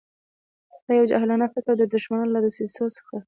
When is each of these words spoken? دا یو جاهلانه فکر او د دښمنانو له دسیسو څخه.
دا 0.85 0.93
یو 0.99 1.09
جاهلانه 1.11 1.45
فکر 1.53 1.69
او 1.71 1.77
د 1.79 1.83
دښمنانو 1.93 2.33
له 2.35 2.39
دسیسو 2.45 2.85
څخه. 2.97 3.13